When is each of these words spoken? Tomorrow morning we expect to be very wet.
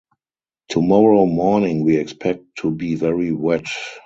Tomorrow 0.69 1.27
morning 1.27 1.83
we 1.83 1.95
expect 1.97 2.45
to 2.61 2.71
be 2.71 2.95
very 2.95 3.31
wet. 3.31 3.67